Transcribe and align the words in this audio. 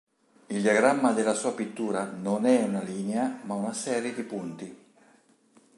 Il 0.47 0.63
diagramma 0.63 1.11
della 1.11 1.35
sua 1.35 1.53
pittura 1.53 2.09
non 2.09 2.47
è 2.47 2.63
una 2.63 2.81
linea 2.81 3.37
ma 3.43 3.53
una 3.53 3.71
serie 3.73 4.15
di 4.15 4.23
punti. 4.23 4.77